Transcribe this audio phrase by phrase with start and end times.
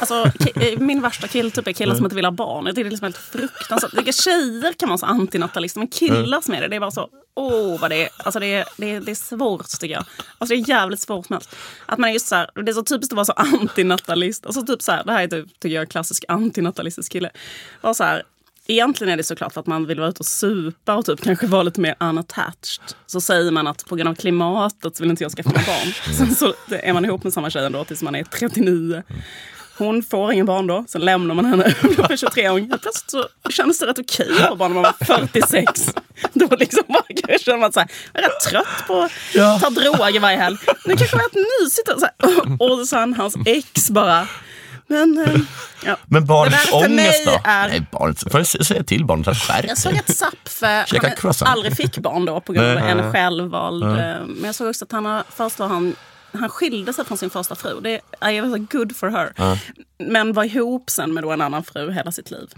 [0.00, 2.66] Alltså, eh, min värsta killtyp är killar som inte vill ha barn.
[2.66, 3.90] Jag tycker det är liksom helt fruktansvärt.
[3.90, 7.08] Tycker Tjejer kan vara så antinatalister, men killar som är det, det är bara så...
[7.34, 8.08] Åh, vad det är.
[8.16, 10.04] Alltså, det, är, det, är, det är svårt, tycker jag.
[10.38, 11.56] Alltså, det är jävligt svårt med allt.
[11.86, 14.46] Att man är just så här, det är så typiskt att vara så antinatalist.
[14.46, 17.30] Alltså, typ så här, det här är typ, tycker jag, en klassisk antinatalistisk kille.
[17.80, 18.22] Var så här,
[18.70, 21.46] Egentligen är det såklart för att man vill vara ute och supa och typ kanske
[21.46, 22.94] vara lite mer unattached.
[23.06, 26.14] Så säger man att på grund av klimatet så vill inte jag skaffa barn.
[26.14, 29.02] Sen så är man ihop med samma tjej ändå tills man är 39.
[29.78, 31.74] Hon får ingen barn då, sen lämnar man henne
[32.08, 32.58] när 23 år.
[32.58, 35.94] Helt Plötsligt så kändes det rätt okej att få barn när man var 46.
[36.32, 37.72] Då liksom bara känner man
[38.14, 39.58] är rätt trött på att Ja.
[39.62, 40.56] ta droger varje helg.
[40.84, 41.88] Nu kanske det var ett mysigt.
[41.88, 44.28] Och, så här, och sen hans ex bara,
[44.86, 45.40] men eh,
[45.84, 45.96] ja.
[46.06, 47.40] Men barnets ångest då?
[47.44, 50.84] är- Nej, barnet, får jag säga till barnet att skärp Jag såg att Zapfe
[51.22, 53.82] han aldrig fick barn då på grund av en självvald.
[53.82, 53.88] eh,
[54.26, 55.96] Men jag såg också att han har, först var han
[56.32, 57.80] han skilde sig från sin första fru.
[57.80, 59.32] Det är var så good for her.
[59.98, 62.48] Men var ihop sen med då en annan fru hela sitt liv.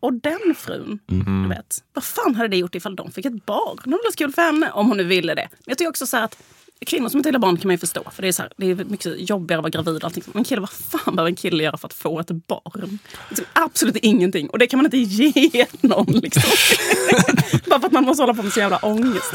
[0.00, 1.78] Och den frun, du vet.
[1.94, 3.78] Vad fan hade det gjort ifall de fick ett barn?
[3.84, 5.48] Det var kul för henne om hon nu ville det.
[5.50, 6.42] Men jag tycker också så att
[6.86, 8.02] kvinnor som inte vill ha barn kan man ju förstå.
[8.14, 9.96] För det är, så här, det är mycket jobbigare att vara gravid.
[9.96, 10.22] och allting.
[10.32, 12.98] Men kille, vad fan behöver en kille göra för att få ett barn?
[13.28, 14.48] Liksom, absolut ingenting.
[14.50, 16.06] Och det kan man inte ge någon.
[16.06, 16.42] Liksom.
[17.66, 19.32] Bara för att man måste hålla på med så jävla ångest.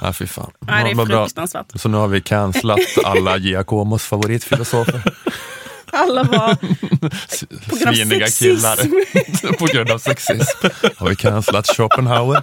[0.00, 0.50] Ja, fy fan.
[0.60, 1.24] Nej, det är bra.
[1.24, 1.66] fruktansvärt.
[1.80, 5.02] Så nu har vi cancelat alla Giacomos favoritfilosofer.
[5.96, 6.54] Alla var
[7.70, 8.44] på grund av Sviniga sexism.
[8.44, 9.56] killar.
[9.58, 12.42] På grund av sexism har vi cancelat Schopenhauer.